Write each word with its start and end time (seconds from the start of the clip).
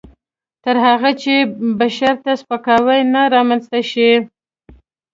تر 0.63 0.75
هغه 0.85 1.11
چې 1.21 1.33
بشر 1.79 2.15
ته 2.25 2.31
سپکاوی 2.41 2.99
نه 3.13 3.21
رامنځته 3.35 3.79
شي. 3.91 4.11